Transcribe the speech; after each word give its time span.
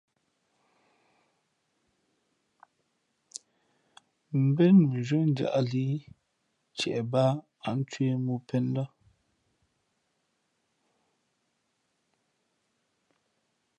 Mbén 4.45 4.75
mʉnzhwē 4.87 5.19
njāʼlī 5.31 5.87
ntie 6.73 6.99
bāā 7.11 7.31
ǎ 7.67 7.71
ncwēh 7.79 8.15
mōō 8.25 8.37
pēn 8.47 8.65
lά. 8.75 8.83